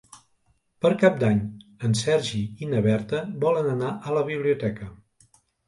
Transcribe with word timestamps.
Per 0.85 0.89
Cap 1.03 1.19
d'Any 1.23 1.41
en 1.89 1.93
Sergi 2.01 2.41
i 2.65 2.71
na 2.73 2.81
Berta 2.89 3.21
volen 3.47 3.73
anar 3.77 3.95
a 4.01 4.19
la 4.19 4.27
biblioteca. 4.33 4.93